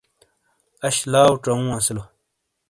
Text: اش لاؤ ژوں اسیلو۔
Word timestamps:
اش 0.85 0.97
لاؤ 1.11 1.31
ژوں 1.43 1.61
اسیلو۔ 1.77 2.03